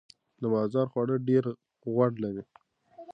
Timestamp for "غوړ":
1.91-2.11